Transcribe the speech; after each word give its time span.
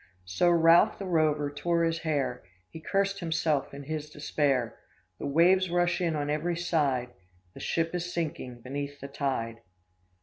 Sir 0.25 0.57
Ralph 0.57 0.97
the 0.97 1.05
Rover 1.05 1.51
tore 1.51 1.83
his 1.83 1.99
hair; 1.99 2.41
He 2.71 2.79
curst 2.81 3.19
himself 3.19 3.71
in 3.71 3.83
his 3.83 4.09
despair; 4.09 4.79
The 5.19 5.27
waves 5.27 5.69
rush 5.69 6.01
in 6.01 6.15
on 6.15 6.27
every 6.27 6.55
side, 6.57 7.09
The 7.53 7.59
ship 7.59 7.93
is 7.93 8.11
sinking 8.11 8.61
beneath 8.63 8.99
the 8.99 9.07
tide." 9.07 9.59